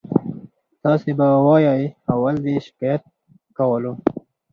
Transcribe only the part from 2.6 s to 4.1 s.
شکایت کولو.